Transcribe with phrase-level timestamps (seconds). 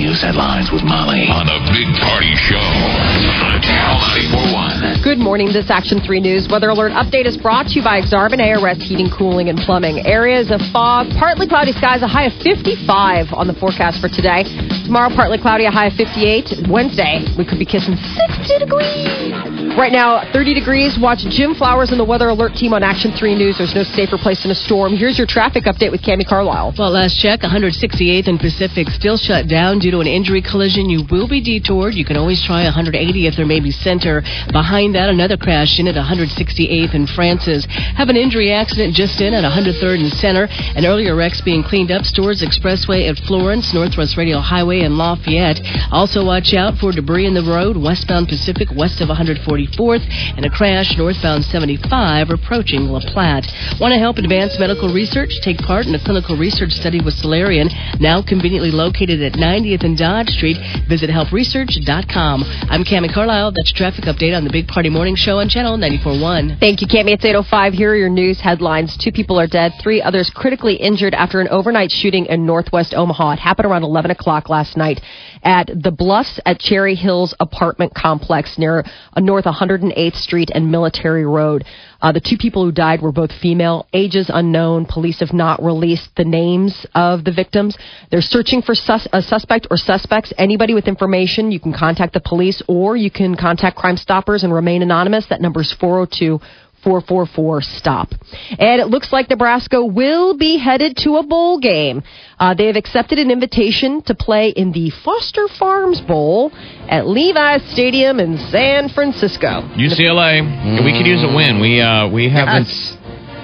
[0.00, 4.00] News headlines with Molly on the Big Party Show on Channel
[4.32, 5.04] 941.
[5.04, 5.52] Good morning.
[5.52, 9.12] This Action 3 News weather alert update is brought to you by Exarban ARS Heating,
[9.12, 10.06] Cooling, and Plumbing.
[10.08, 14.48] Areas of fog, partly cloudy skies, a high of 55 on the forecast for today.
[14.90, 16.66] Tomorrow, partly cloudy, a high of 58.
[16.68, 19.78] Wednesday, we could be kissing 60 degrees.
[19.78, 20.98] Right now, 30 degrees.
[20.98, 23.56] Watch Jim Flowers and the weather alert team on Action 3 News.
[23.56, 24.96] There's no safer place in a storm.
[24.96, 26.74] Here's your traffic update with Cami Carlisle.
[26.76, 30.90] Well, last check, 168th and Pacific still shut down due to an injury collision.
[30.90, 31.94] You will be detoured.
[31.94, 34.22] You can always try 180th or maybe center.
[34.50, 37.64] Behind that, another crash in at 168th and Francis.
[37.94, 40.48] Have an injury accident just in at 103rd and center.
[40.74, 42.02] An earlier wrecks being cleaned up.
[42.02, 45.60] Storz Expressway at Florence, Northwest Radial Highway and Lafayette.
[45.90, 50.50] Also watch out for debris in the road westbound Pacific west of 144th and a
[50.50, 53.46] crash northbound 75 approaching La Platte.
[53.80, 55.30] Want to help advance medical research?
[55.42, 57.68] Take part in a clinical research study with Celerion,
[58.00, 60.56] now conveniently located at 90th and Dodge Street.
[60.88, 62.44] Visit helpresearch.com.
[62.68, 63.52] I'm Cami Carlisle.
[63.52, 66.60] That's traffic update on the Big Party Morning Show on Channel 94.1.
[66.60, 67.12] Thank you, Cami.
[67.12, 67.72] It's 8.05.
[67.72, 68.96] Here are your news headlines.
[68.96, 73.32] Two people are dead, three others critically injured after an overnight shooting in northwest Omaha.
[73.32, 75.00] It happened around 11 o'clock last night
[75.42, 81.26] at the Bluffs at Cherry Hills apartment complex near uh, North 108th Street and Military
[81.26, 81.64] Road.
[82.00, 84.86] Uh, the two people who died were both female, ages unknown.
[84.86, 87.76] Police have not released the names of the victims.
[88.10, 90.32] They're searching for sus- a suspect or suspects.
[90.38, 94.52] Anybody with information, you can contact the police or you can contact Crime Stoppers and
[94.52, 95.26] remain anonymous.
[95.28, 96.40] That number is 402
[96.82, 98.10] 444 stop.
[98.58, 102.02] And it looks like Nebraska will be headed to a bowl game.
[102.38, 106.50] Uh, they have accepted an invitation to play in the Foster Farms Bowl
[106.88, 109.62] at Levi's Stadium in San Francisco.
[109.76, 110.84] UCLA.
[110.84, 111.60] We could use a win.
[111.60, 112.68] We uh, we haven't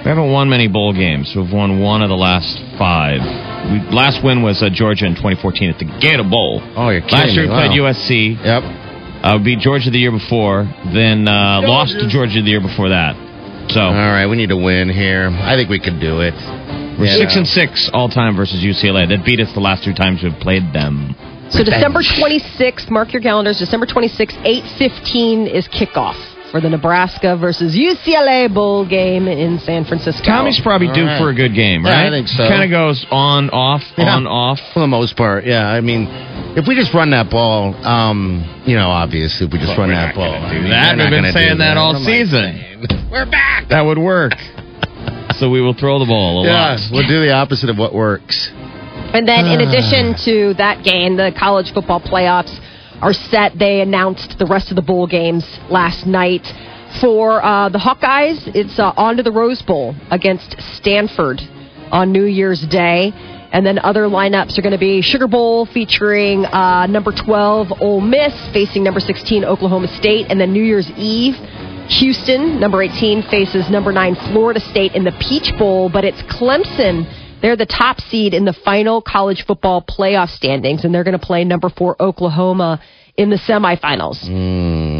[0.03, 1.33] we haven't won many bowl games.
[1.35, 3.19] We've won one of the last five.
[3.69, 6.61] We, last win was uh, Georgia in 2014 at the Gator Bowl.
[6.77, 7.55] Oh, you're kidding Last year we me.
[7.55, 7.91] played Wow.
[7.91, 8.39] USC.
[8.39, 8.63] Yep.
[9.17, 10.63] Uh, beat Georgia the year before.
[10.93, 13.26] Then uh, lost to Georgia the year before that.
[13.69, 15.29] So All right, we need to win here.
[15.29, 16.33] I think we can do it.
[16.97, 17.17] we're Yeah.
[17.17, 19.05] six and six all time versus UCLA.
[19.07, 21.15] That beat us the last two times we've played them.
[21.49, 23.59] So December 26th, mark your calendars.
[23.59, 26.17] December 26th, 8:15 is kickoff
[26.57, 30.23] for the Nebraska versus UCLA bowl game in San Francisco.
[30.25, 31.19] Tommy's probably All due right.
[31.21, 32.09] for a good game, Yeah, I right?
[32.09, 32.47] think so.
[32.47, 34.15] Kind of goes on, off, Yeah.
[34.15, 34.59] on, off.
[34.73, 35.67] For the most part, yeah.
[35.67, 36.07] I mean,
[36.57, 40.15] if we just run that ball, um, you know, obviously, if we just run that
[40.15, 40.33] ball.
[40.33, 40.97] I mean, that.
[40.97, 43.07] We've been saying do that all What am I season.
[43.11, 43.67] We're back.
[43.69, 44.33] That would work.
[45.37, 46.79] so we will throw the ball a Yeah, lot.
[46.91, 48.49] we'll do the opposite of what works.
[49.13, 52.49] And then, in addition to that game, the college football playoffs
[53.01, 53.57] are set.
[53.57, 56.45] They announced the rest of the bowl games last night.
[57.01, 61.41] For uh, the Hawkeyes, it's uh, on to the Rose Bowl against Stanford
[61.91, 63.11] on New Year's Day.
[63.51, 68.01] And then other lineups are going to be Sugar Bowl featuring uh, number 12 Ole
[68.01, 70.27] Miss facing number 16 Oklahoma State.
[70.29, 71.35] And then New Year's Eve,
[71.89, 75.89] Houston, number 18, faces number 9 Florida State in the Peach Bowl.
[75.89, 77.05] But it's Clemson.
[77.41, 81.25] They're the top seed in the final college football playoff standings, and they're going to
[81.25, 82.81] play number 4 Oklahoma
[83.15, 84.21] in the semifinals.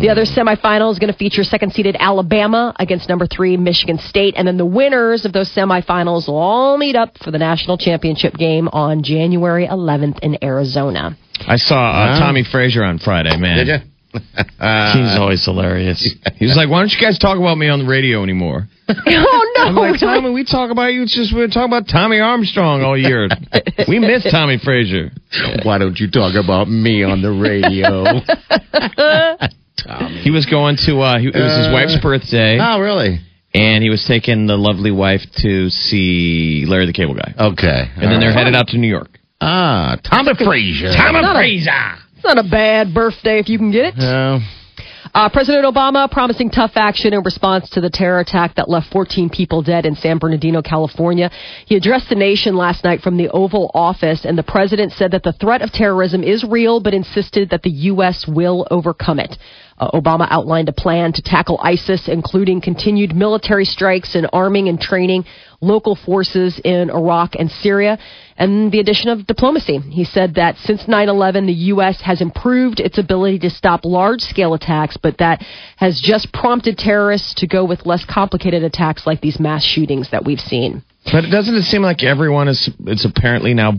[0.01, 4.33] The other semifinal is going to feature second seeded Alabama against number three Michigan State.
[4.37, 8.33] And then the winners of those semifinals will all meet up for the national championship
[8.33, 11.15] game on January 11th in Arizona.
[11.47, 12.19] I saw uh, Wow.
[12.19, 13.96] Tommie Frazier on Friday, man.
[14.17, 15.03] Did you?
[15.09, 16.01] He's always hilarious.
[16.35, 19.53] He was like, "Why don't you guys talk about me on the radio anymore?" oh,
[19.57, 19.63] no.
[19.63, 21.03] I'm like, "Tommy, we talk about you.
[21.03, 23.27] It's just we talk about Tommy Armstrong all year.
[23.87, 25.11] we miss Tommie Frazier."
[25.63, 28.21] Why don't you talk about me on the radio?
[29.77, 30.21] Tommy.
[30.21, 30.99] He was going to.
[30.99, 33.19] Uh, he, it was his Uh, wife's birthday, oh, really?
[33.53, 37.83] and he was taking the lovely wife to see Larry the Cable Guy, Okay.
[37.95, 39.19] and then they're headed out to New York.
[39.39, 40.93] Ah, Tommie Frazier.
[40.93, 41.71] Tommy Not a- Fraser.
[41.71, 43.93] It's not a bad birthday if you can get it.
[45.13, 49.29] Uh, President Obama promising tough action in response to the terror attack that left 14
[49.29, 51.31] people dead in San Bernardino, California.
[51.65, 55.23] He addressed the nation last night from the Oval Office, and the president said that
[55.23, 58.25] the threat of terrorism is real, but insisted that the U.S.
[58.27, 59.37] will overcome it.
[59.79, 64.81] Uh, Obama outlined a plan to tackle ISIS, including continued military strikes and arming and
[64.81, 65.23] training
[65.61, 67.97] local forces in Iraq and Syria,
[68.37, 69.77] and the addition of diplomacy.
[69.79, 71.99] He said that since 9 11, the U.S.
[72.01, 75.43] has improved its ability to stop large scale attacks, but that
[75.77, 80.23] has just prompted terrorists to go with less complicated attacks like these mass shootings that
[80.25, 80.83] we've seen.
[81.11, 83.73] But doesn't it seem like everyone is is apparently now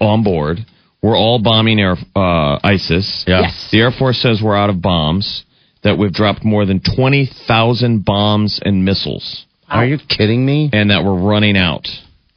[0.00, 0.58] on board?
[1.02, 3.24] We're all bombing Air, uh, ISIS.
[3.26, 3.40] Yeah.
[3.42, 3.68] Yes.
[3.72, 5.44] The Air Force says we're out of bombs.
[5.82, 10.68] That we've dropped more than twenty thousand bombs and missiles, Are you kidding me?
[10.74, 11.88] and that we're running out.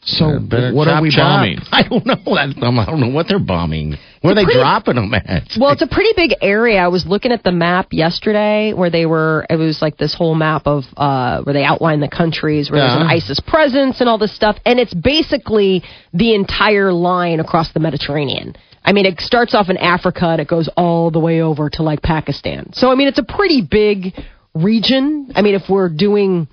[0.05, 1.19] So Better what are chop, we chop.
[1.39, 1.59] bombing?
[1.71, 2.33] I don't know.
[2.35, 3.95] I don't know what they're bombing.
[4.21, 5.47] Where are they pretty- dropping them at?
[5.59, 6.79] Well, it's a pretty big area.
[6.79, 10.35] I was looking at the map yesterday where they were, it was like this whole
[10.35, 14.17] map of, uh, where they outline the countries where there's an ISIS presence and all
[14.17, 14.57] this stuff.
[14.65, 15.83] And it's basically
[16.13, 18.55] the entire line across the Mediterranean.
[18.85, 21.83] I mean, it starts off in Africa and it goes all the way over to
[21.83, 22.71] like Pakistan.
[22.73, 24.13] So, I mean, it's a pretty big
[24.53, 25.31] region.
[25.35, 26.47] I mean, if we're doing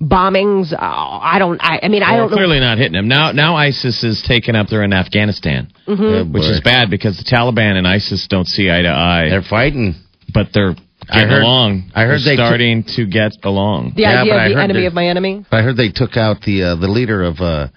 [0.00, 2.36] bombings, uh, I don't, I, I mean, I don't know.
[2.36, 3.08] clearly not hitting them.
[3.08, 7.24] Now, now ISIS is taken up there in Afghanistan, Oh, which is bad because the
[7.24, 9.94] Taliban and ISIS don't see eye to eye, They're fighting.
[10.32, 10.74] but they're
[11.08, 11.90] I getting heard- along.
[11.94, 13.92] I heard They're they took- starting to get along.
[13.96, 15.44] The Yeah, idea but I of the enemy that- of my enemy.
[15.52, 17.68] I heard they took out the uh, the leader of uh,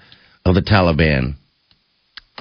[0.45, 1.35] of the Taliban, and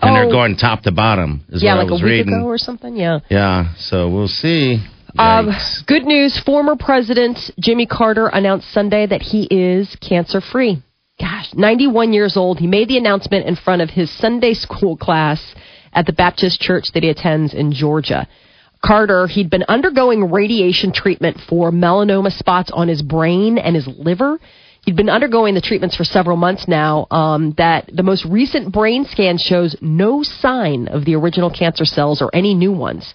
[0.03, 0.15] Oh.
[0.15, 1.43] they're going top to bottom.
[1.51, 2.35] Is Yeah, what like I was a week reading.
[2.35, 2.97] ago or something.
[2.97, 3.19] Yeah.
[3.29, 4.81] Yeah, so we'll see.
[5.17, 5.87] Yikes.
[5.87, 6.39] good news.
[6.45, 10.83] Former President Jimmy Carter announced Sunday that he is cancer free.
[11.19, 12.59] Gosh, 91 years old.
[12.59, 15.55] He made the announcement in front of his Sunday school class
[15.93, 18.29] at the Baptist church that he attends in Georgia.
[18.85, 24.39] Carter, he'd been undergoing radiation treatment for melanoma spots on his brain and his liver.
[24.85, 27.07] He'd been undergoing the treatments for several months now.
[27.11, 32.21] Um, that the most recent brain scan shows no sign of the original cancer cells
[32.21, 33.15] or any new ones.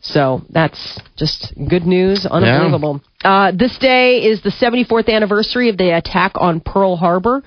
[0.00, 3.00] So that's just good news, unbelievable.
[3.24, 7.42] Uh, this day is the 74th anniversary of the attack on Pearl Harbor.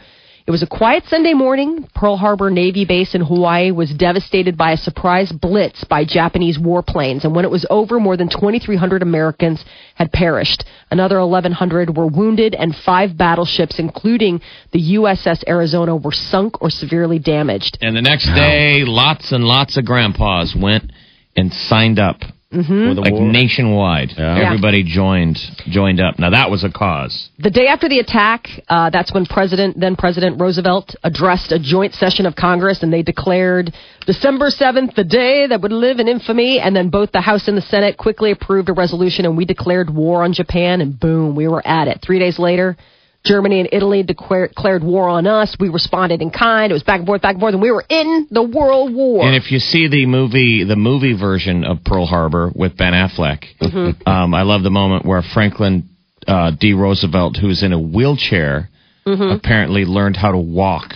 [0.49, 1.87] It was a quiet Sunday morning.
[1.93, 7.23] Pearl Harbor Navy base in Hawaii was devastated by a surprise blitz by Japanese warplanes.
[7.23, 9.63] And when it was over, more than 2,300 Americans
[9.93, 10.65] had perished.
[10.89, 14.41] Another 1,100 were wounded, and five battleships, including
[14.71, 17.77] the USS Arizona, were sunk or severely damaged.
[17.79, 20.91] And the next day, lots and lots of grandpas went
[21.35, 22.21] and signed up,
[22.53, 22.97] Mm-hmm.
[22.99, 23.31] Like war.
[23.31, 24.09] nationwide.
[24.17, 24.47] Yeah.
[24.47, 25.37] Everybody joined
[25.67, 26.17] joined up.
[26.17, 27.29] Now that was a cause.
[27.37, 31.93] The day after the attack, uh, that's when President then President Roosevelt addressed a joint
[31.93, 33.71] session of Congress, and they declared
[34.07, 36.59] December seventh the day that would live in infamy.
[36.59, 39.93] And then both the House and the Senate quickly approved a resolution, and we declared
[39.93, 40.81] war on Japan.
[40.81, 42.01] And boom, we were at it.
[42.03, 42.77] Three days later.
[43.25, 45.55] Germany and Italy declared war on us.
[45.59, 46.71] We responded in kind.
[46.71, 49.25] It was back and forth, back and forth, and we were in the World War.
[49.25, 53.43] And if you see the movie, the movie version of Pearl Harbor with Ben Affleck,
[53.61, 54.07] Mm-hmm.
[54.07, 55.89] um, I love the moment where Franklin
[56.27, 56.73] uh, D.
[56.73, 58.69] Roosevelt, who's in a wheelchair,
[59.05, 59.31] Mm-hmm.
[59.31, 60.93] apparently learned how to walk.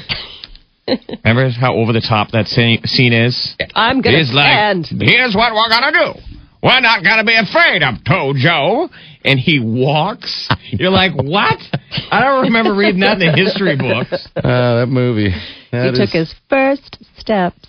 [1.24, 2.80] Remember how over the top that scene,
[3.14, 3.56] is?
[3.74, 4.88] I'm gonna He's like, stand.
[5.02, 6.19] here's what we're gonna do.
[6.62, 8.90] We're not gonna be afraid of Tojo.
[9.25, 10.49] And he walks.
[10.69, 11.59] You're like, what?
[12.11, 14.27] I don't remember reading that in the history books.
[14.35, 15.31] Uh, that movie.
[15.31, 15.37] he
[15.71, 17.65] That took his first steps.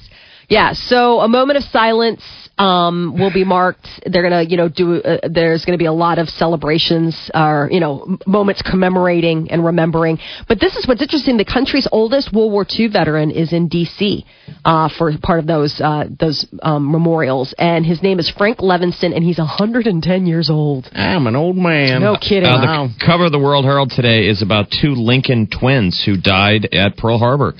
[0.49, 2.23] Yeah, so a moment of silence
[2.59, 3.87] um, will be marked.
[4.07, 5.03] They're gonna, you know, do.
[5.03, 10.19] Uh, there's gonna be a lot of celebrations, or you know, moments commemorating and remembering.
[10.47, 11.37] But this is what's interesting.
[11.37, 14.25] The country's oldest World War II veteran is in D.C.
[14.65, 19.15] Uh, for part of those uh, those um, memorials, and his name is Frank Levingston,
[19.15, 20.89] and he's 110 years old.
[20.93, 22.01] I'm an old man.
[22.01, 22.49] No kidding.
[22.49, 26.69] Uh, the cover of the World Herald today is about two Lincoln twins who died
[26.73, 27.55] at Pearl Harbor.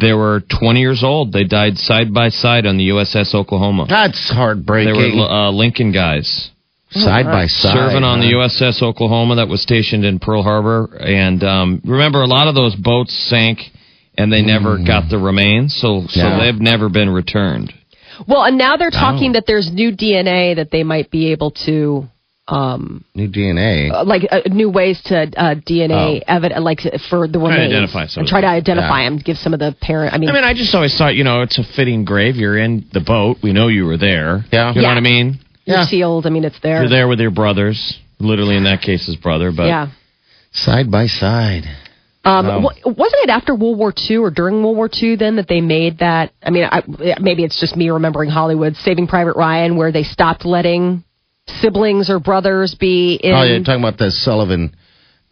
[0.00, 1.32] They were 20 years old.
[1.32, 3.86] They died side by side on the USS Oklahoma.
[3.88, 4.92] That's heartbreaking.
[4.94, 6.50] They were uh, Lincoln guys
[6.90, 7.74] side by side.
[7.74, 8.26] serving on the?
[8.34, 10.96] USS Oklahoma that was stationed in Pearl Harbor.
[10.96, 13.58] And um, remember, a lot of those boats sank,
[14.16, 16.38] and they never got the remains, so so Yeah.
[16.40, 17.72] they've never been returned.
[18.28, 19.32] Well, and now they're talking Oh.
[19.34, 22.08] that there's new DNA that they might be able to.
[22.46, 23.90] Um, New DNA.
[23.90, 26.24] uh, like uh, new ways to uh, DNA Oh.
[26.28, 29.08] evidence, like for the to identify some and try to identify Yeah.
[29.10, 29.18] them.
[29.18, 30.12] Give some of the parent.
[30.12, 32.36] I mean, I mean, I just always thought, you know, it's a fitting grave.
[32.36, 33.38] You're in the boat.
[33.42, 34.44] We know you were there.
[34.52, 34.68] Yeah.
[34.70, 34.88] You know Yeah.
[34.88, 35.38] what I mean?
[35.64, 35.86] you're yeah.
[35.86, 36.26] sealed.
[36.26, 36.80] I mean, it's there.
[36.80, 37.98] You're there with your brothers.
[38.18, 39.50] Literally, in that case, his brother.
[39.50, 39.86] But Yeah.
[40.52, 41.64] Side by side.
[42.26, 42.58] Um, No.
[42.60, 45.62] wa- wasn't it after World War II or during World War II then that they
[45.62, 46.30] made that?
[46.44, 46.82] I mean, I,
[47.20, 51.02] maybe it's just me remembering Hollywood, Saving Private Ryan, where they stopped letting
[51.48, 53.32] siblings or brothers be in.
[53.34, 54.74] oh, you're talking about the Sullivan,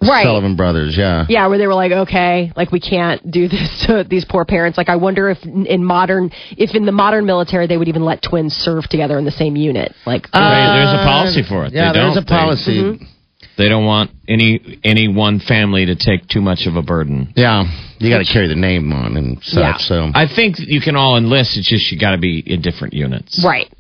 [0.00, 0.25] Right.
[0.25, 1.26] Sullivan brothers, yeah.
[1.28, 4.76] Yeah, where they were like, okay, like we can't do this to these poor parents.
[4.76, 8.21] Like, I wonder if in modern, if in the modern military they would even let
[8.21, 9.95] twins serve together in the same unit.
[10.04, 11.73] Like, They- there's a policy for it.
[11.73, 12.25] Yeah, They there's don't.
[12.25, 12.75] a policy.
[12.83, 13.04] Mm-hmm.
[13.04, 13.09] They,
[13.64, 17.33] they don't want any any one family to take too much of a burden.
[17.37, 17.64] Yeah,
[17.99, 19.61] you got to carry the name on and such.
[19.61, 19.76] Yeah.
[19.76, 21.57] So I think you can all enlist.
[21.59, 23.45] It's just you got to be in different units.
[23.45, 23.71] right.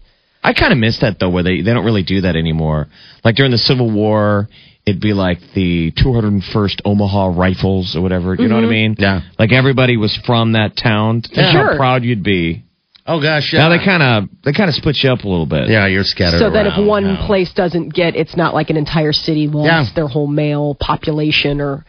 [0.42, 2.88] I kind of miss that though, where they they don't really do that anymore.
[3.24, 4.48] Like during the Civil War,
[4.84, 8.34] it'd be like the 201st Omaha Rifles or whatever.
[8.34, 8.70] You know what I mm-hmm.
[8.70, 8.96] mean?
[8.98, 9.20] Yeah.
[9.38, 11.22] Like everybody was from that town.
[11.22, 11.72] Think Sure.
[11.72, 12.64] how proud you'd be.
[13.06, 13.60] Oh gosh, yeah.
[13.60, 15.68] Now they kind of they kind of split you up a little bit.
[15.68, 16.38] yeah, you're scattered.
[16.38, 17.26] So that if around one now.
[17.26, 19.86] place doesn't get, it's not like an entire city lost Yeah.
[19.94, 21.84] their whole male population or.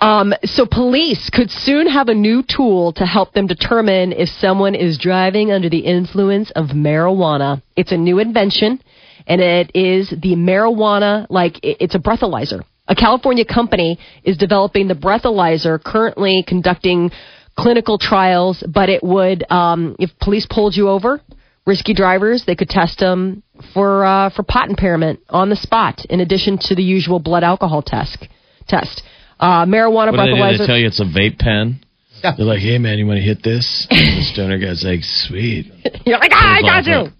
[0.00, 4.76] Um, so police could soon have a new tool to help them determine if someone
[4.76, 7.62] is driving under the influence of marijuana.
[7.76, 8.80] It's a new invention,
[9.26, 12.62] and it is the marijuana like it's a breathalyzer.
[12.86, 17.10] A California company is developing the breathalyzer, currently conducting
[17.58, 18.62] clinical trials.
[18.66, 21.20] But it would, um, if police pulled you over,
[21.66, 23.42] risky drivers, they could test them
[23.74, 27.82] for uh, for pot impairment on the spot, in addition to the usual blood alcohol
[27.82, 28.28] test.
[28.68, 29.02] Test.
[29.38, 30.58] Uh, marijuana What do they?
[30.58, 31.80] They tell you it's a vape pen.
[32.22, 35.66] They're like, "Hey man, you want to hit this?" And the stoner guy's like, "Sweet."
[36.04, 37.12] You're like, ah, I got you.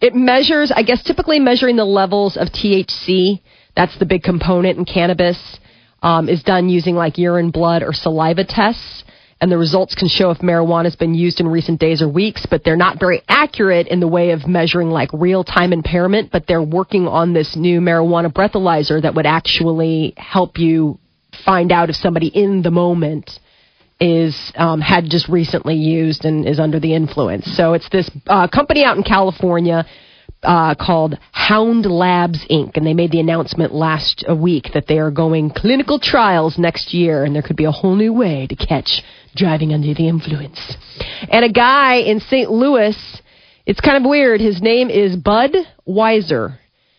[0.00, 3.40] It measures, I guess, typically measuring the levels of THC.
[3.76, 5.58] That's the big component in cannabis.
[6.02, 9.02] Um, is done using like urine, blood, or saliva tests,
[9.40, 12.46] and the results can show if marijuana has been used in recent days or weeks.
[12.48, 16.30] But they're not very accurate in the way of measuring like real time impairment.
[16.32, 20.98] But they're working on this new marijuana breathalyzer that would actually help you
[21.44, 23.30] find out if somebody in the moment
[24.00, 27.44] is um, had just recently used and is under the influence.
[27.56, 29.84] So it's this uh, company out in California
[30.42, 32.76] uh, called Hound Labs Inc.
[32.76, 37.24] And they made the announcement last week that they are going clinical trials next year,
[37.24, 39.02] and there could be a whole new way to catch
[39.36, 40.76] driving under the influence.
[41.30, 42.50] And a guy in St.
[42.50, 42.96] Louis,
[43.66, 44.40] it's kind of weird.
[44.40, 45.52] His name is Bud
[45.86, 46.58] Weisser.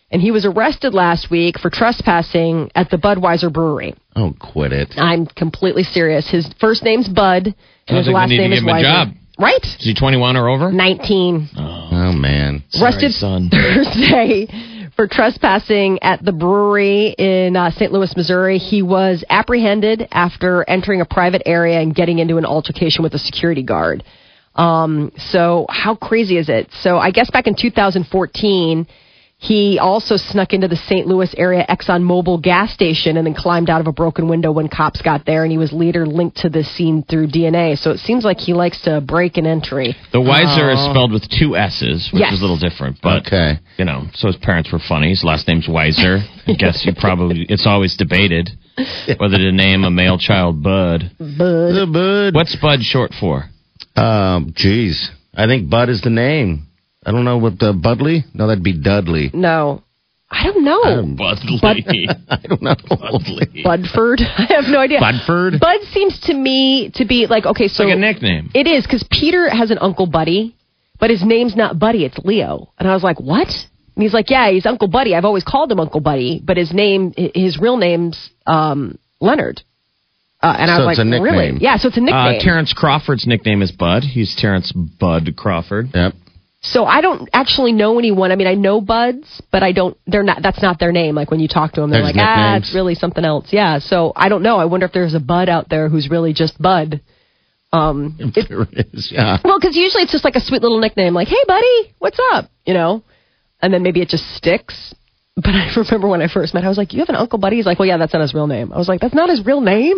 [0.09, 3.93] And he was arrested last week for trespassing at the Budweiser Brewery.
[4.15, 4.93] Oh, quit it.
[4.95, 6.29] I'm completely serious.
[6.29, 7.53] His first name's Bud,
[7.87, 9.13] and his last name is Weisser.
[9.37, 9.63] Right?
[9.63, 10.71] Is he 21 or over?
[10.71, 11.49] 19.
[11.57, 12.63] Oh man.
[12.81, 13.49] Arrested son.
[13.51, 14.47] Thursday
[14.97, 17.91] for trespassing at the brewery in uh, St.
[17.91, 18.57] Louis, Missouri.
[18.57, 23.19] He was apprehended after entering a private area and getting into an altercation with a
[23.19, 24.03] security guard.
[24.55, 26.69] Um, so how crazy is it?
[26.81, 28.87] So I guess back in 2014,
[29.39, 31.05] he also snuck into the St.
[31.05, 35.01] Louis area ExxonMobil gas station and then climbed out of a broken window when cops
[35.03, 35.43] got there.
[35.43, 37.77] And he was later linked to this scene through DNA.
[37.77, 39.95] So it seems like he likes to break an entry.
[40.11, 42.33] The Weisser is spelled with two S's, which Yes.
[42.33, 42.97] is a little different.
[43.01, 43.59] But Okay.
[43.77, 45.09] you know, so his parents were funny.
[45.09, 46.23] His last name's Weisser.
[46.47, 48.49] I guess you probably it's always debated
[49.17, 51.11] whether to name a male child Bud.
[51.19, 52.33] The Bud.
[52.35, 53.43] What's Bud short for?
[53.95, 55.11] Um, geez.
[55.35, 56.66] I think Bud is the name.
[57.07, 58.23] I don't know what uh, Budley.
[58.33, 59.31] No, that'd be Dudley.
[59.33, 59.81] No,
[60.29, 60.81] I don't know.
[61.15, 62.07] Budley.
[62.29, 62.75] I don't know.
[62.75, 63.63] Budley.
[63.63, 64.19] Budford.
[64.37, 64.99] I have no idea.
[64.99, 65.57] Budford.
[65.57, 68.51] Bud seems to me to be like okay, so like a nickname.
[68.53, 70.53] it is because Peter has an uncle Buddy,
[70.99, 72.73] but his name's not Buddy, it's Leo.
[72.77, 73.47] And I was like, what?
[73.47, 75.15] And he's like, yeah, he's Uncle Buddy.
[75.15, 79.61] I've always called him Uncle Buddy, but his name, his real name's um, Leonard.
[80.43, 81.57] Uh, and I was it's like, a really?
[81.61, 82.39] Yeah, so it's a nickname.
[82.39, 84.03] Uh, Terence Crawford's nickname is Bud.
[84.03, 85.87] He's Terence Bud Crawford.
[85.95, 86.13] Yep.
[86.71, 88.31] So I don't actually know anyone.
[88.31, 89.97] I mean, I know Buds, but I don't.
[90.05, 90.41] They're not.
[90.41, 91.15] That's not their name.
[91.15, 93.47] Like when you talk to them, they're There's like, ah, it's really something else.
[93.51, 93.79] Yeah.
[93.79, 94.57] So I don't know.
[94.57, 97.01] I wonder if there's a Bud out there who's really just Bud.
[97.71, 99.09] Um, it, There is.
[99.11, 99.37] Yeah.
[99.43, 102.49] well, because usually it's just like a sweet little nickname, like, "Hey, buddy, what's up?"
[102.65, 103.03] You know,
[103.61, 104.93] and then maybe it just sticks.
[105.35, 107.57] But I remember when I first met, I was like, "You have an uncle, buddy?"
[107.57, 109.45] He's like, "Well, yeah, that's not his real name." I was like, "That's not his
[109.45, 109.97] real name."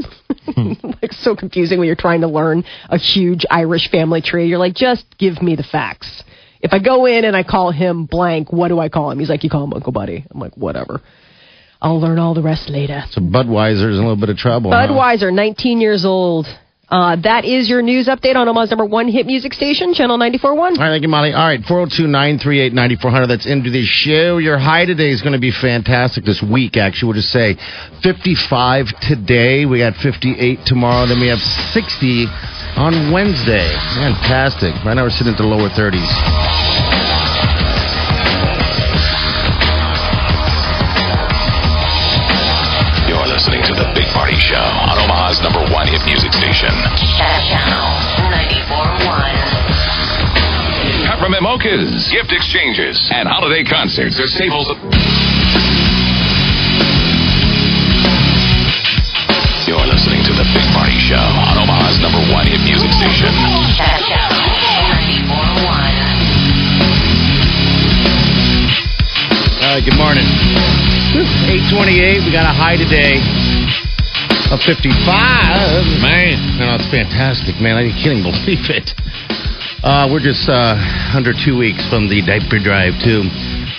[1.01, 4.47] like so confusing when you're trying to learn a huge Irish family tree.
[4.47, 6.23] You're like, just give me the facts.
[6.61, 9.19] If I go in and I call him blank, what do I call him?
[9.19, 10.25] He's like, you call him Uncle Buddy.
[10.29, 11.01] I'm like, whatever.
[11.81, 13.03] I'll learn all the rest later.
[13.11, 14.71] So Budweiser's in a little bit of trouble.
[14.71, 14.87] huh?
[14.87, 16.45] Budweiser, 19 years old.
[16.89, 20.43] Uh, that is your news update on Omaha's number one hit music station, Channel 94.1.
[20.57, 21.31] All right, thank you, Molly.
[21.31, 23.27] All right, 402 938 9400.
[23.27, 24.39] That's into the show.
[24.39, 27.07] Your high today is going to be fantastic this week, actually.
[27.13, 27.55] We'll just say
[28.01, 29.65] 55 today.
[29.67, 31.05] We got 58 tomorrow.
[31.05, 32.25] Then we have 60
[32.77, 33.67] on Wednesday.
[33.95, 34.75] Fantastic.
[34.85, 36.05] Right now we're sitting at the lower 30s.
[43.09, 46.69] You're listening to the Big Party Party Show on Omaha's number one hit music station.
[47.49, 47.89] Channel
[48.29, 51.09] 94.1.
[51.09, 54.77] Peppermint Mochas, gift exchanges, and holiday concerts are staples of.
[59.65, 63.33] You're listening to The Big Party Show on Omaha's number one hit music station.
[63.74, 64.05] Channel
[65.25, 65.65] 94.1.
[69.65, 70.25] All right, good morning.
[71.74, 73.17] 828, we got a high today
[74.53, 74.93] of 55.
[76.05, 76.38] Man.
[76.62, 77.77] No, it's fantastic, man.
[77.77, 78.93] I can't even believe it.
[79.81, 80.77] Uh, we're just uh,
[81.17, 83.25] under two weeks from the diaper drive, too.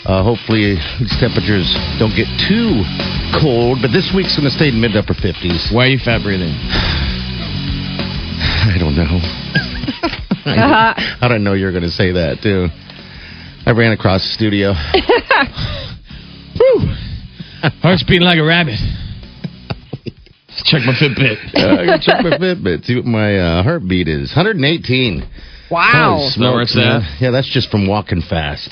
[0.03, 1.71] Uh, hopefully, these temperatures
[2.03, 2.83] don't get too
[3.39, 5.71] cold, but this week's going to stay in mid upper 50s.
[5.71, 6.51] Why are you fat breathing?
[8.75, 9.05] I don't know.
[10.47, 12.69] I, I don't know you're going to say that, too.
[13.67, 14.73] I ran across the studio.
[17.83, 18.79] Heart's beating like a rabbit.
[20.65, 21.55] Check my Fitbit.
[21.55, 24.33] Uh, I gotta check my Fitbit, see what my uh, heartbeat is.
[24.35, 25.29] 118.
[25.71, 26.17] Wow.
[26.17, 27.03] Holy it's smokes, man.
[27.03, 27.21] at?
[27.21, 28.71] Yeah, that's just from walking fast.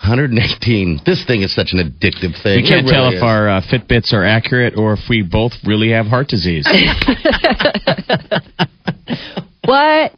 [0.00, 1.00] 118.
[1.06, 2.62] This thing is such an addictive thing.
[2.62, 3.22] We can't It tell really if is.
[3.22, 6.66] our uh, Fitbits are accurate or if we both really have heart disease.
[9.64, 10.12] What?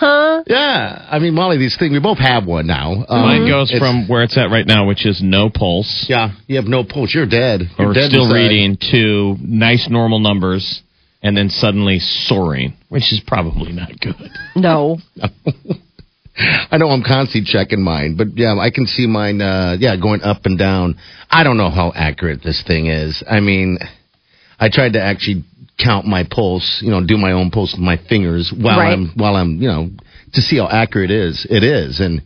[0.00, 0.42] Huh?
[0.48, 3.04] Yeah, I mean, Molly, these things, we both have one now.
[3.08, 6.56] Um, Mine goes from where it's at right now, which is no pulse, Yeah, you
[6.56, 7.14] have no pulse.
[7.14, 7.60] You're dead.
[7.78, 8.34] You're or dead still inside.
[8.34, 10.82] reading, to nice normal numbers,
[11.22, 14.16] and then suddenly soaring, which is probably not good.
[14.56, 14.98] No.
[16.70, 20.22] I know I'm constantly checking mine, but yeah, I can see mine, uh, yeah, going
[20.22, 20.96] up and down.
[21.30, 23.22] I don't know how accurate this thing is.
[23.28, 23.78] I mean,
[24.58, 25.44] I tried to actually
[25.78, 28.92] count my pulse, you know, do my own pulse with my fingers while Right.
[28.92, 29.90] I'm, while I'm, you know,
[30.34, 31.46] to see how accurate it is.
[31.50, 32.22] It is, and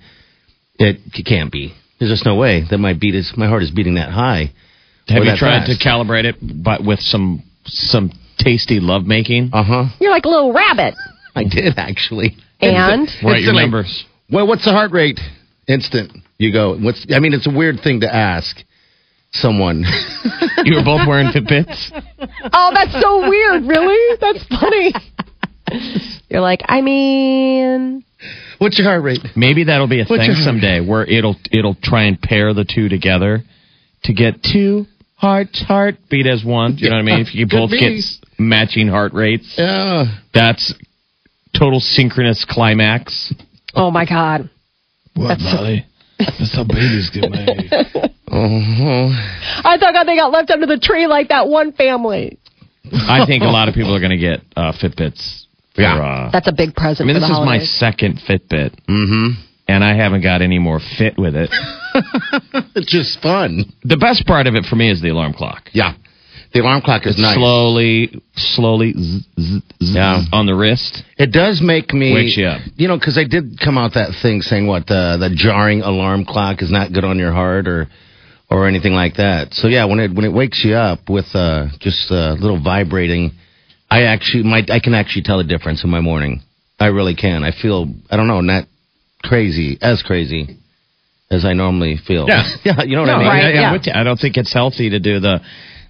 [0.78, 1.74] it, it can't be.
[1.98, 4.52] There's just no way that my beat is, my heart is beating that high.
[5.08, 5.80] Have you tried fast.
[5.80, 9.50] to calibrate it, but with some some tasty lovemaking?
[9.52, 9.84] Uh huh.
[10.00, 10.94] You're like a little rabbit.
[11.34, 12.36] I did actually.
[12.60, 13.08] And?
[13.22, 14.04] Write your numbers.
[14.30, 15.20] Well, what's the heart rate?
[15.68, 16.12] Instant.
[16.38, 16.76] You go.
[16.78, 17.06] What's?
[17.14, 18.56] I mean, it's a weird thing to ask
[19.32, 19.84] someone.
[20.64, 21.90] You were both wearing Fitbits.
[22.54, 23.64] Oh, that's so weird.
[23.64, 24.16] Really?
[24.18, 24.94] That's funny.
[26.30, 28.02] You're like, I mean,
[28.58, 29.18] What's your heart rate?
[29.36, 32.54] Maybe that'll be a What's thing your heart someday where it'll it'll try and pair
[32.54, 33.42] the two together
[34.04, 34.86] to get two
[35.16, 36.76] hearts heart beat as one.
[36.76, 37.20] Do You know what I mean?
[37.20, 37.80] If you Could both be.
[37.80, 38.04] get
[38.38, 40.06] matching heart rates, Yeah.
[40.32, 40.72] that's
[41.58, 43.32] total synchronous climax.
[43.74, 44.50] oh my God.
[45.14, 45.86] What, Molly?
[46.18, 47.70] That's how babies get made.
[48.34, 49.10] Uh-huh.
[49.64, 52.36] I thought God they got left under the tree like that one family.
[52.92, 55.44] I think a lot of people are going to get uh, Fitbits.
[55.76, 55.98] For, Yeah.
[56.26, 57.08] uh, That's a big present.
[57.08, 59.40] I present mean, for this the is my second Fitbit, Mm-hmm.
[59.68, 61.50] and I haven't got any more fit with it.
[62.74, 63.66] It's just fun.
[63.84, 65.70] The best part of it for me is the alarm clock.
[65.72, 65.94] Yeah.
[66.54, 67.34] The alarm clock is It's nice.
[67.34, 70.22] slowly, slowly zzz, zzz, zzz Yeah.
[70.32, 71.02] on the wrist.
[71.18, 72.60] It does make me Wakes you up.
[72.76, 76.24] You know, because I did come out that thing saying what the the jarring alarm
[76.24, 77.88] clock is not good on your heart or
[78.50, 79.52] or anything like that.
[79.54, 83.32] So yeah, when it when it wakes you up with uh, just a little vibrating,
[83.90, 86.40] I actually might I can actually tell the difference in my morning.
[86.78, 87.42] I really can.
[87.42, 88.66] I feel I don't know not
[89.24, 90.56] crazy as crazy
[91.32, 92.26] as I normally feel.
[92.28, 92.44] Yeah.
[92.64, 92.82] yeah.
[92.84, 93.26] You know what No, I mean?
[93.26, 93.66] right, I, yeah.
[93.66, 93.92] I'm with you.
[93.92, 95.40] I don't think it's healthy to do the,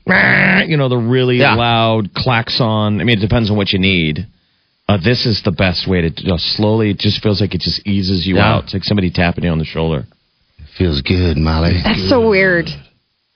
[0.68, 1.54] you know, the really Yeah.
[1.54, 3.00] loud klaxon.
[3.00, 4.26] I mean, it depends on what you need.
[4.88, 6.90] Uh, this is the best way to you know, slowly.
[6.90, 8.54] It just feels like it just eases you Yeah.
[8.56, 8.64] out.
[8.64, 10.06] It's like somebody tapping you on the shoulder.
[10.58, 11.80] It feels good, Molly.
[11.82, 12.68] That's so weird.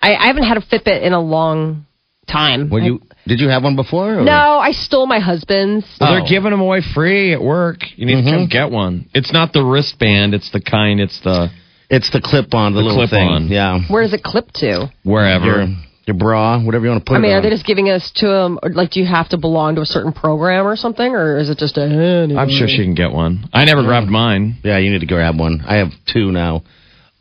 [0.02, 1.86] I, I haven't had a Fitbit in a long
[2.26, 2.68] time.
[2.68, 4.18] What you did you have one before?
[4.20, 5.86] or- No, I stole my husband's.
[6.00, 6.14] Well, Oh.
[6.16, 7.78] they're giving them away free at work.
[7.96, 8.50] You need to come Mhm.
[8.50, 9.06] get one.
[9.14, 10.34] It's not the wristband.
[10.34, 11.00] It's the kind.
[11.00, 11.50] It's the
[11.90, 13.44] It's the clip on, the, The little clip-on.
[13.44, 13.52] thing.
[13.52, 13.80] Yeah.
[13.88, 14.90] Where does it clip to?
[15.04, 15.44] wherever.
[15.46, 15.68] Your,
[16.08, 17.42] your bra, whatever you want to put I mean, it are on.
[17.44, 18.58] they just giving us to them?
[18.72, 21.58] Like, do you have to belong to a certain program or something, or is it
[21.58, 21.82] just a?
[21.82, 23.48] eh, I'm sure she can get one.
[23.52, 24.56] I never grabbed mine.
[24.64, 25.62] Yeah, you need to grab one.
[25.64, 26.62] I have two now.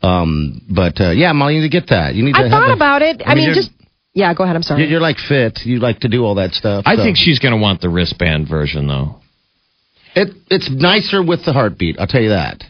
[0.02, 2.14] Um, but uh, yeah, Molly, you need to get that.
[2.14, 3.22] You need to I have thought a- about it.
[3.24, 3.70] I, I mean, mean, just
[4.14, 4.32] yeah.
[4.34, 4.56] Go ahead.
[4.56, 4.82] I'm sorry.
[4.82, 5.60] You're, you're like fit.
[5.64, 6.84] You like to do all that stuff.
[6.86, 7.02] I so.
[7.02, 9.16] think she's going to want the wristband version, though.
[10.14, 11.98] it, it's nicer with the heartbeat.
[12.00, 12.62] I'll tell you that.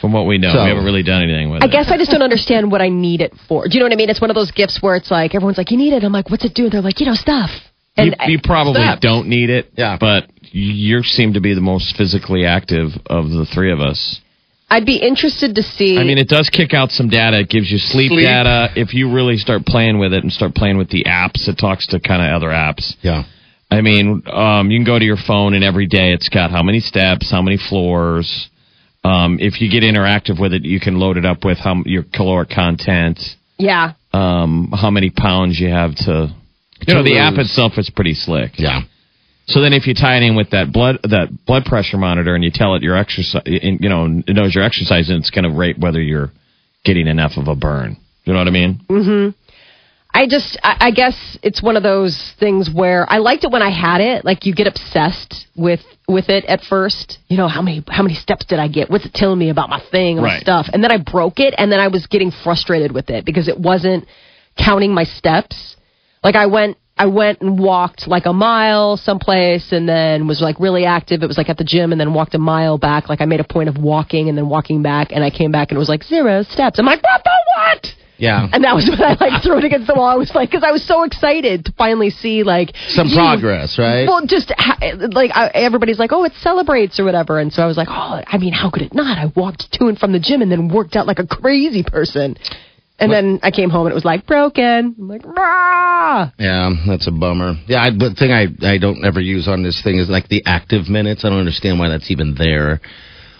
[0.00, 1.68] From what we know, So- we haven't really done anything with I it.
[1.68, 3.66] I guess I just don't understand what I need it for.
[3.66, 4.10] Do you know what I mean?
[4.10, 6.30] It's one of those gifts where it's like everyone's like, "You need it." I'm like,
[6.30, 7.50] "What's it do?" They're like, "You know, stuff."
[7.96, 9.00] And you, you probably Steps.
[9.00, 9.72] don't need it.
[9.76, 9.96] Yeah.
[9.98, 14.20] But you seem to be the most physically active of the three of us.
[14.70, 15.98] I'd be interested to see.
[15.98, 17.40] I mean, it does kick out some data.
[17.40, 18.24] It gives you sleep, Sleep.
[18.24, 18.70] data.
[18.76, 21.86] If you really start playing with it and start playing with the apps, it talks
[21.88, 22.94] to kind of other apps.
[23.02, 23.24] Yeah.
[23.70, 26.62] I mean, um, you can go to your phone and every day it's got how
[26.62, 28.48] many steps, how many floors.
[29.04, 32.02] Um, if you get interactive with it, you can load it up with how your
[32.02, 33.20] caloric content,
[33.56, 33.92] yeah.
[34.12, 36.34] um, how many pounds you have to
[36.86, 38.52] You know, the to app itself is pretty slick.
[38.56, 38.80] Yeah.
[39.46, 42.44] So then, if you tie it in with that blood that blood pressure monitor, and
[42.44, 45.56] you tell it your exercise, you know, it knows your exercise, and it's going to
[45.56, 46.30] rate whether you're
[46.84, 47.96] getting enough of a burn.
[48.24, 48.80] You know what I mean?
[50.18, 53.62] I just, I, I guess it's one of those things where I liked it when
[53.62, 54.24] I had it.
[54.24, 55.78] Like you get obsessed with
[56.08, 57.18] with it at first.
[57.28, 58.90] You know how many how many steps did I get?
[58.90, 60.40] What's it telling me about my thing and Right.
[60.40, 60.66] stuff?
[60.72, 63.58] And then I broke it, and then I was getting frustrated with it because it
[63.60, 64.06] wasn't
[64.58, 65.76] counting my steps.
[66.24, 66.76] Like I went.
[67.00, 71.22] I went and walked like a mile someplace and then was like really active.
[71.22, 73.08] It was like at the gym and then walked a mile back.
[73.08, 75.70] Like I made a point of walking and then walking back and I came back
[75.70, 76.76] and it was like zero steps.
[76.76, 77.86] I'm like, what the what?
[78.18, 78.48] Yeah.
[78.52, 80.08] And that was when I like threw it against the wall.
[80.08, 83.78] I was like, because I was so excited to finally see like Some you- progress,
[83.78, 84.06] right?
[84.08, 84.50] Well, just
[85.12, 88.20] like I, everybody's like, oh, it celebrates or whatever, and so I was like, oh,
[88.26, 89.18] I mean, how could it not?
[89.18, 92.36] I walked to and from the gym and then worked out like a crazy person,
[92.98, 94.96] and then I came home and it was like broken.
[94.98, 96.32] I'm like, rah.
[96.38, 97.54] Yeah, that's a bummer.
[97.68, 100.42] Yeah, I, the thing I I don't ever use on this thing is like the
[100.44, 101.24] active minutes.
[101.24, 102.80] I don't understand why that's even there.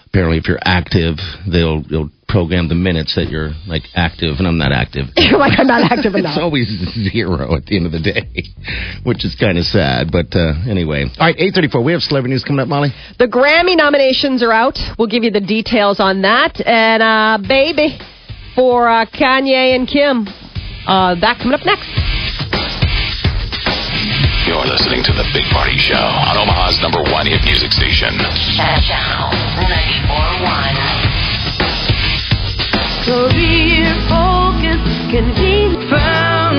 [0.09, 1.17] Apparently, if you're active,
[1.51, 5.05] they'll they'll program the minutes that you're like active, and I'm not active.
[5.17, 6.37] You're like, I'm not active enough.
[6.37, 6.67] It's always
[7.11, 8.25] zero at the end of the day,
[9.03, 10.11] which is kind of sad.
[10.11, 11.83] But uh, anyway, all right, eight thirty-four.
[11.83, 12.89] We have celebrity news coming up, Molly.
[13.17, 14.77] The Grammy nominations are out.
[14.97, 16.61] We'll give you the details on that.
[16.65, 17.99] And uh, baby,
[18.55, 20.27] for uh, Kanye and Kim,
[20.87, 22.18] uh, that coming up next.
[24.49, 28.17] You're listening to The Big Party Show on Omaha's number one hit music station.
[28.57, 29.29] Channel
[29.61, 30.73] 94.1.
[33.05, 34.81] Career focus
[35.13, 36.57] can he found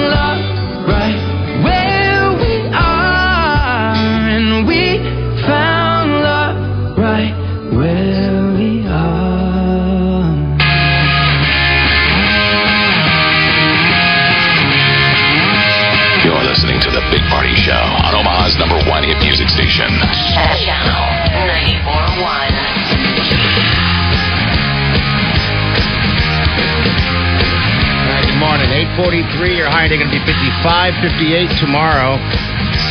[28.97, 29.57] 43.
[29.57, 32.19] Your high going to be 55, 58 tomorrow,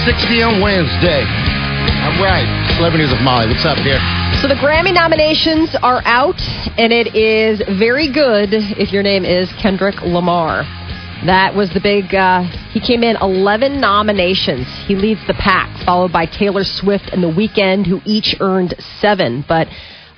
[0.06, 1.24] 60 on Wednesday.
[2.04, 2.48] All right.
[2.76, 4.00] Celebrities of Molly, what's up here?
[4.42, 6.40] So the Grammy nominations are out,
[6.78, 10.64] and it is very good if your name is Kendrick Lamar.
[11.26, 12.16] That was the big.
[12.16, 14.68] Uh, he came in 11 nominations.
[14.88, 19.44] He leads the pack, followed by Taylor Swift and The Weeknd, who each earned seven.
[19.46, 19.68] But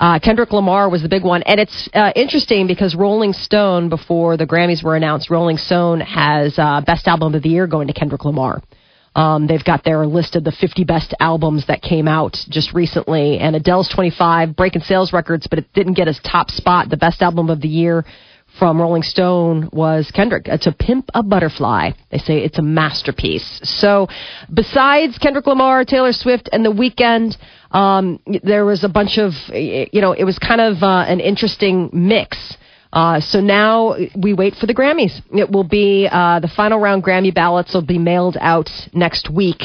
[0.02, 4.36] uh, Kendrick Lamar was the big one, and it's uh, interesting because Rolling Stone, before
[4.36, 7.94] the Grammys were announced, Rolling Stone has uh, Best Album of the Year going to
[7.94, 8.64] Kendrick Lamar.
[9.16, 13.38] Um, they've got their list of the 50 best albums that came out just recently,
[13.38, 16.90] and Adele's 25, breaking sales records, but it didn't get his top spot.
[16.90, 18.04] The best album of the year
[18.60, 20.48] from Rolling Stone was Kendrick.
[20.48, 21.92] It's a Pimp a Butterfly.
[22.12, 23.60] They say it's a masterpiece.
[23.64, 24.08] So,
[24.54, 27.38] besides Kendrick Lamar, Taylor Swift, and The Weeknd,
[27.72, 31.90] um, there was a bunch of, you know, it was kind of uh, an interesting
[31.94, 32.58] mix.
[32.94, 35.22] Uh, so now we wait for the Grammys.
[35.32, 39.64] It will be uh, the final round Grammy ballots will be mailed out next week,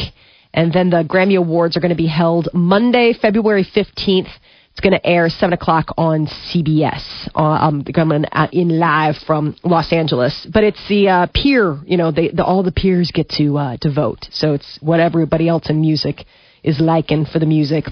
[0.55, 4.29] and then the Grammy Awards are going to be held Monday, February fifteenth.
[4.77, 7.31] It's going to air seven o'clock on CBS.
[7.35, 11.79] Uh, um, coming uh, in live from Los Angeles, but it's the uh, peer.
[11.87, 14.27] You know, they, the, all the peers get to uh, to vote.
[14.33, 16.27] So it's what everybody else in music
[16.63, 17.87] is liking for the music.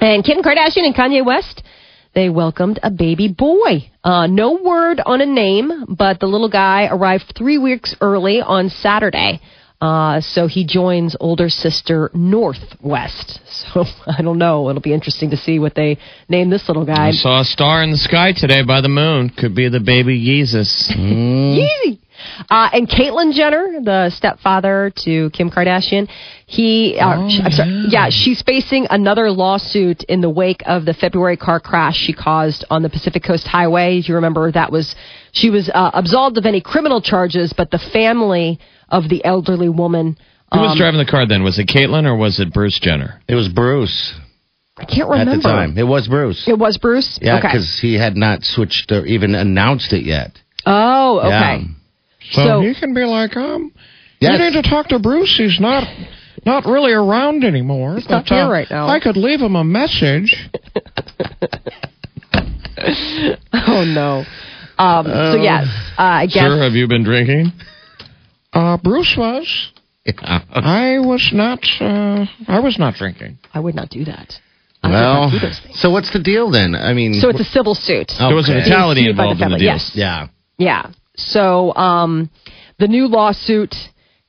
[0.00, 1.62] And Kim Kardashian and Kanye West,
[2.16, 3.88] they welcomed a baby boy.
[4.02, 8.70] Uh, no word on a name, but the little guy arrived three weeks early on
[8.70, 9.40] Saturday.
[9.80, 13.40] Uh, so he joins older sister North West.
[13.46, 14.68] So I don't know.
[14.70, 17.08] It'll be interesting to see what they name this little guy.
[17.08, 19.30] I saw a star in the sky today by the moon.
[19.30, 20.92] Could be the baby Jesus.
[20.98, 21.98] Yeezy.
[22.50, 26.08] Uh, and Caitlyn Jenner, the stepfather to Kim Kardashian,
[26.46, 30.94] he, uh, sh- I'm sorry, yeah, she's facing another lawsuit in the wake of the
[30.94, 34.02] February car crash she caused on the Pacific Coast Highway.
[34.04, 34.96] You remember that was
[35.30, 40.16] she was uh, absolved of any criminal charges, but the family of the elderly woman.
[40.52, 41.42] Who was um, driving the car then?
[41.42, 43.20] Was it Caitlyn or was it Bruce Jenner?
[43.28, 44.14] It was Bruce
[44.78, 45.32] I can't remember.
[45.32, 45.76] at the time.
[45.76, 46.46] It was Bruce.
[46.48, 47.18] It was Bruce.
[47.20, 47.48] Yeah, okay.
[47.48, 50.38] because he had not switched or even announced it yet.
[50.64, 51.28] Oh, okay.
[51.28, 51.60] Yeah.
[52.30, 53.72] So, So- he can be like, um,
[54.20, 54.38] Yes.
[54.38, 55.36] you need to talk to Bruce.
[55.36, 55.84] He's not
[56.44, 57.96] not really around anymore.
[57.96, 58.88] He's not here right now.
[58.88, 60.34] I could leave him a message.
[63.52, 64.24] Oh no.
[64.78, 65.66] Um, so yes,
[65.98, 66.44] uh, I guess.
[66.44, 67.52] Sir, have you been drinking?
[68.58, 69.46] Uh, Bruce was.
[70.04, 70.40] Yeah.
[70.50, 71.60] I was not.
[71.80, 73.38] Uh, I was not drinking.
[73.52, 74.34] I would not do that.
[74.82, 75.38] I Well, do
[75.74, 76.74] so what's the deal then?
[76.74, 78.10] I mean, So it's a civil suit.
[78.18, 78.28] Oh.
[78.28, 79.66] There was a fatality Sued by the involved in the deal.
[79.74, 79.90] yes.
[79.94, 80.28] yeah.
[80.56, 80.90] Yeah.
[81.16, 82.30] So um,
[82.78, 83.74] the new lawsuit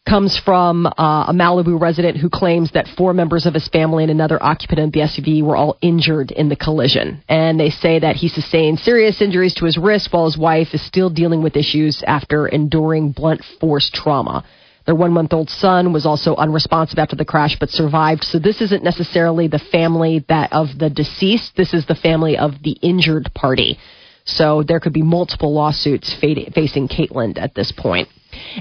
[0.09, 4.11] comes from uh, a Malibu resident who claims that four members of his family and
[4.11, 7.23] another occupant of the SUV were all injured in the collision.
[7.29, 10.85] And they say that he sustained serious injuries to his wrist while his wife is
[10.85, 14.43] still dealing with issues after enduring blunt force trauma.
[14.87, 18.23] Their one month old son was also unresponsive after the crash but survived.
[18.23, 21.55] So this isn't necessarily the family that of the deceased.
[21.55, 23.77] This is the family of the injured party.
[24.25, 28.09] So there could be multiple lawsuits fa- facing Caitlyn at this point.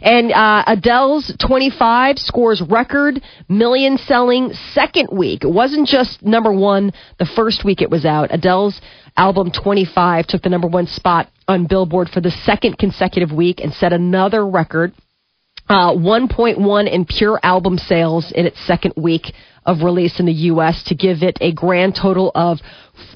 [0.02, 5.44] And uh, Adele's 25 scores record million selling second week.
[5.44, 8.32] It wasn't just number one the first week it was out.
[8.32, 8.80] Adele's
[9.16, 13.72] album 25 took the number one spot on Billboard for the second consecutive week and
[13.72, 14.92] set another record
[15.68, 19.34] uh, 1.1 in pure album sales in its second week
[19.66, 20.82] of release in the U.S.
[20.84, 22.58] to give it a grand total of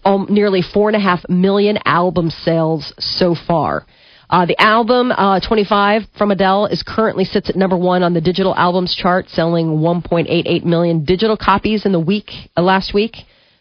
[0.05, 3.87] um, nearly four and a half million album sales so far.
[4.33, 8.21] Uh, the album uh, 25 from Adele is currently sits at number one on the
[8.21, 13.15] digital albums chart, selling 1.88 million digital copies in the week uh, last week.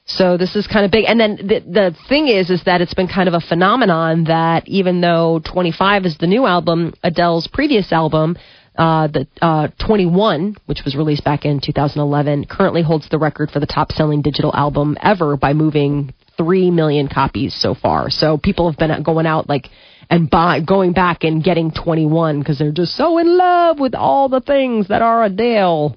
[0.06, 1.04] So this is kind of big.
[1.10, 4.66] And then the the thing is, is that it's been kind of a phenomenon that
[4.70, 8.38] even though 25 is the new album, Adele's previous album,
[8.78, 13.60] uh, the uh, 21, which was released back in 2011, currently holds the record for
[13.60, 18.10] the top selling digital album ever by moving 3 million copies so far.
[18.10, 19.68] So people have been going out like
[20.12, 24.28] and buy, going back and getting 21 because they're just so in love with all
[24.28, 25.96] the things that are Adele.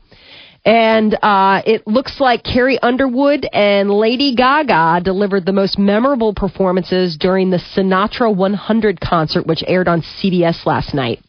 [0.64, 7.18] And uh, it looks like Carrie Underwood and Lady Gaga delivered the most memorable performances
[7.18, 11.20] during the Sinatra 100 concert, which aired on CBS last night.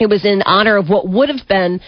[0.00, 1.80] It was in honor of what would have been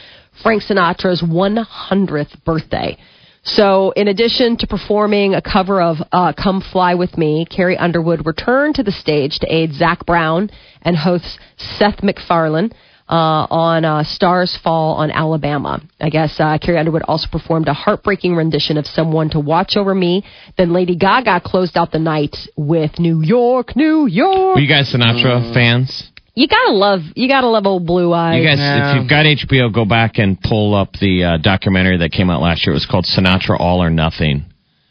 [0.42, 2.99] Frank Sinatra's 100th birthday.
[3.46, 8.26] So, in addition to performing a cover of uh, Come Fly With Me, Carrie Underwood
[8.26, 10.50] returned to the stage to aid Zac Brown
[10.82, 12.72] and host Seth MacFarlane
[13.09, 15.80] uh, on uh, Stars Fell on Alabama.
[16.00, 19.94] I guess uh, Carrie Underwood also performed a heartbreaking rendition of Someone to Watch Over
[19.94, 20.24] Me.
[20.59, 24.56] Then Lady Gaga closed out the night with New York, New York.
[24.56, 26.11] Were you guys Sinatra fans?
[26.38, 28.38] You gotta love, you gotta love old Blue Eyes.
[28.42, 32.12] You guys, if you've got HBO, go back and pull up the uh, documentary that
[32.12, 32.72] came out last year.
[32.72, 34.44] It was called Sinatra All or Nothing.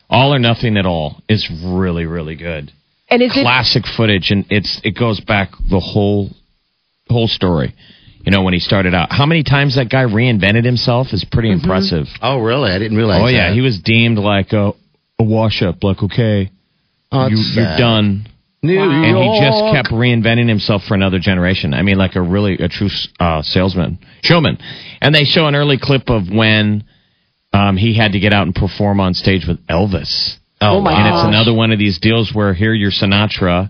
[0.10, 2.72] All or Nothing at All is really, really good.
[3.10, 6.30] and is it Classic footage, and it's it goes back the whole
[7.10, 7.76] whole story.
[8.26, 11.50] You know, when he started out, how many times that guy reinvented himself is pretty
[11.50, 11.64] Mm-hmm.
[11.64, 12.08] impressive.
[12.24, 12.72] Oh, really?
[12.72, 13.22] I didn't realize.
[13.24, 13.54] Oh yeah, that.
[13.54, 14.72] he was deemed like a,
[15.20, 15.84] a wash up.
[15.84, 16.50] Like okay,
[17.12, 18.26] Oh, you, you're done.
[18.66, 21.74] New and he just kept reinventing himself for another generation.
[21.74, 24.58] I mean, like a really a true uh, salesman, showman.
[25.02, 26.84] And they show an early clip of when
[27.54, 30.36] um, he had to get out and perform on stage with Elvis.
[30.62, 31.00] Oh, my god.
[31.00, 33.70] And it's another one of these deals where here you're Sinatra,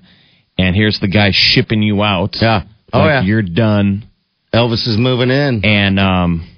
[0.58, 2.38] and here's the guy shipping you out.
[2.42, 2.64] Yeah.
[2.94, 3.24] Oh yeah.
[3.24, 4.10] you're done.
[4.54, 5.66] Elvis is moving in.
[5.66, 6.55] And um, Oh.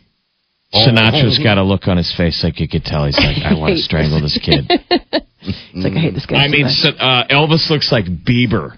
[0.73, 3.75] Sinatra's got a look on his face like you could tell he's like, I want
[3.75, 4.69] to strangle this kid.
[5.49, 6.43] It's like I hate this guy.
[6.43, 6.73] I so mean, much.
[6.73, 8.75] so, uh, Elvis looks like Bieber.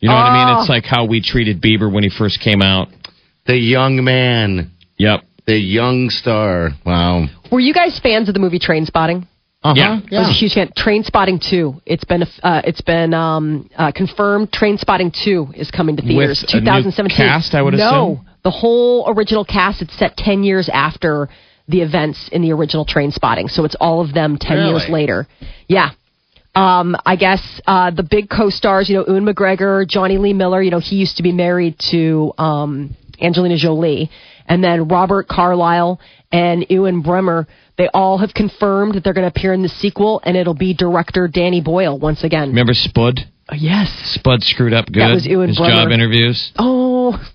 [0.00, 0.60] You know what I mean?
[0.60, 2.88] It's like how we treated Bieber when he first came out.
[3.46, 4.72] The young man.
[4.96, 5.20] Yep.
[5.46, 6.70] The young star.
[6.86, 7.26] Wow.
[7.50, 9.26] were you guys fans of the movie Trainspotting?
[9.64, 9.74] Uh-huh.
[9.76, 10.18] Yeah.
[10.18, 10.72] I was a huge fan.
[10.76, 11.80] Trainspotting Two.
[11.86, 14.50] It's been uh, it's been um, uh, confirmed.
[14.50, 16.42] Trainspotting Two is coming to theaters.
[16.42, 17.16] With a new 2017.
[17.16, 18.28] cast, I would no, assume?
[18.44, 19.82] The whole original cast.
[19.82, 21.28] It's set ten years after
[21.68, 25.26] the events in the original Trainspotting, so it's all of them ten years later.
[25.68, 25.90] Yeah.
[26.54, 30.60] Um, I guess uh, the big co-stars, you know, Ewan McGregor, Jonny Lee Miller.
[30.60, 34.10] You know, he used to be married to um, Angelina Jolie,
[34.46, 35.98] and then Robert Carlyle
[36.30, 37.46] and Ewen Bremner.
[37.78, 40.74] They all have confirmed that they're going to appear in the sequel, and it'll be
[40.74, 42.48] director Danny Boyle once again.
[42.48, 43.20] Remember Spud?
[43.48, 43.88] Uh, yes.
[44.14, 45.00] Spud screwed up good.
[45.00, 46.52] That was Ewan His job interviews.
[46.58, 46.81] Oh,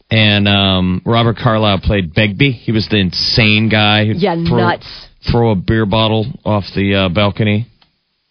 [0.09, 2.51] And um, Robert Carlyle played Begbie.
[2.51, 5.07] He was the insane guy who'd yeah, throw, nuts.
[5.29, 7.67] throw a beer bottle off the uh, balcony.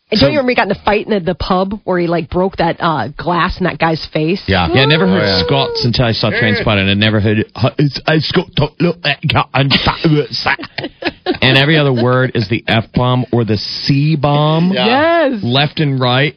[0.09, 2.07] And don't you remember he got in a fight in the, the pub where he
[2.07, 4.41] like broke that uh, glass in that guy's face?
[4.47, 4.69] Yeah.
[4.73, 5.45] Yeah, I never heard Oh, yeah.
[5.45, 6.83] Scots until I saw Trainspotting.
[6.83, 8.99] and I never heard I Scott look
[11.43, 14.71] and every other word is the F bomb or the C bomb.
[14.73, 15.41] Yes.
[15.43, 16.37] Left and right.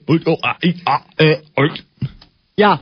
[2.58, 2.78] Yeah.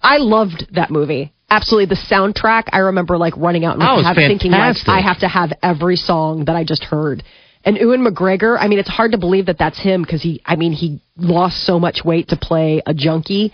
[0.00, 1.32] I loved that movie.
[1.50, 1.86] Absolutely.
[1.86, 4.76] The soundtrack, I remember like running out and Oh, have, thinking like.
[4.86, 7.22] I have to have every song that I just heard.
[7.64, 10.56] And Ewan McGregor, I mean, it's hard to believe that that's him because he, I
[10.56, 13.52] mean, he lost so much weight to play a junkie.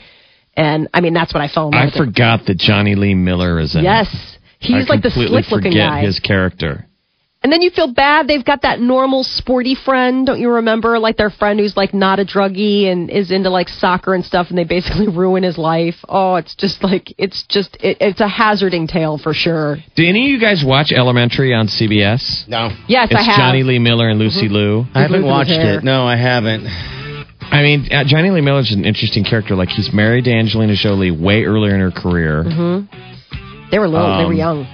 [0.57, 1.95] And I mean, that's what I fell in love I with.
[1.95, 3.85] forgot that Jonny Lee Miller is in it.
[3.85, 4.37] Yes.
[4.59, 6.03] He's I like the slick looking guy.
[6.03, 6.87] his character.
[7.45, 8.27] And then you feel bad.
[8.27, 10.99] They've got that normal sporty friend, don't you remember?
[10.99, 14.47] Like their friend who's like not a druggie and is into like soccer and stuff,
[14.49, 15.97] and they basically ruin his life.
[16.09, 19.77] Oh, it's just like it's just it, it's a hazarding tale for sure.
[19.95, 22.49] Do any of you guys watch Elementary on CBS?
[22.49, 23.37] No, Yes, It's I have.
[23.37, 24.87] Jonny Lee Miller and Lucy Liu.
[24.95, 25.85] I haven't watched it.
[25.85, 26.67] No, I haven't.
[26.67, 29.55] I mean, uh, Jonny Lee Miller's an interesting character.
[29.55, 32.43] Like he's married to Angelina Jolie way earlier in her career.
[33.71, 34.17] They were little.
[34.17, 34.67] they were Um, young.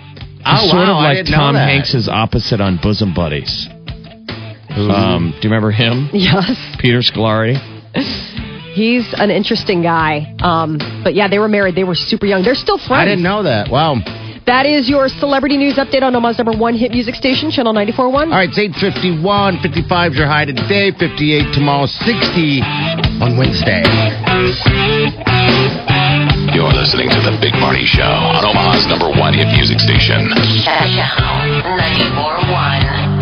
[0.46, 1.68] Oh, sort wow, of like Tom that.
[1.68, 3.68] Hanks' opposite on Bosom Buddies.
[4.70, 6.08] Um, do you remember him?
[6.14, 6.50] Yes.
[6.80, 7.58] Peter Scolari.
[8.72, 10.34] He's an interesting guy.
[10.40, 11.74] Um, but yeah, they were married.
[11.74, 12.44] They were super young.
[12.44, 13.02] They're still friends.
[13.02, 13.68] I didn't know that.
[13.70, 13.96] Wow.
[14.50, 18.34] That is your celebrity news update on Omaha's number one hit music station, Channel 94.1.
[18.34, 19.62] All right, it's 851.
[19.62, 20.90] 55 is your high today.
[20.90, 21.86] 58 tomorrow.
[21.86, 22.58] 60
[23.22, 23.86] on Wednesday.
[26.50, 30.26] You're listening to The Big Party Show on Omaha's number one hit music station.
[30.66, 31.62] Channel
[32.42, 33.19] 94.1.